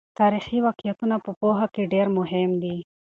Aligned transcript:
تاریخي 0.19 0.57
واقعیتونه 0.67 1.15
په 1.25 1.31
پوهه 1.39 1.67
کې 1.73 1.83
ډېر 1.93 2.07
مهم 2.17 2.51
دي. 2.63 2.77